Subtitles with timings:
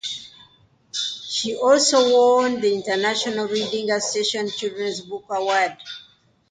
[0.91, 5.77] She also won the International Reading Association Children's Book Award.